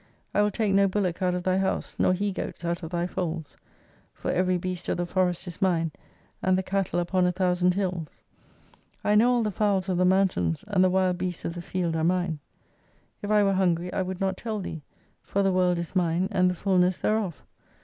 I 0.33 0.41
will 0.41 0.49
take 0.49 0.73
no 0.73 0.87
bullock 0.87 1.21
out 1.21 1.35
of 1.35 1.43
thy 1.43 1.59
house, 1.59 1.95
nor 1.99 2.13
he 2.13 2.31
goats 2.31 2.65
out 2.65 2.81
of 2.81 2.89
thy 2.89 3.05
folds. 3.05 3.55
For 4.15 4.31
every 4.31 4.57
beast 4.57 4.89
of 4.89 4.97
the 4.97 5.05
forest 5.05 5.45
is 5.45 5.61
mine, 5.61 5.91
and 6.41 6.57
the 6.57 6.63
cattle 6.63 6.99
upon 6.99 7.27
a 7.27 7.31
thousand 7.31 7.75
hills. 7.75 8.23
I 9.03 9.13
know 9.13 9.31
all 9.31 9.43
the 9.43 9.51
fowls 9.51 9.89
of 9.89 9.97
the 9.99 10.03
mountains, 10.05 10.65
and 10.67 10.83
the 10.83 10.89
wild 10.89 11.19
beasts 11.19 11.45
of 11.45 11.53
the 11.53 11.61
field 11.61 11.95
are 11.95 12.03
mine. 12.03 12.39
If 13.21 13.29
I 13.29 13.43
were 13.43 13.53
hungry 13.53 13.93
I 13.93 14.01
would 14.01 14.19
not 14.19 14.37
tell 14.37 14.57
thee; 14.57 14.81
for 15.21 15.43
the 15.43 15.51
World 15.53 15.77
is 15.77 15.95
mine, 15.95 16.29
and 16.31 16.49
the 16.49 16.55
fulness 16.55 16.97
thereof. 16.97 17.43